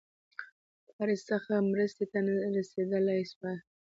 [0.95, 3.57] پاریس څخه مرستي ته نه رسېدلای سوای.